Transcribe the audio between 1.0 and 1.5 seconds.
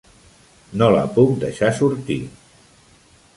puc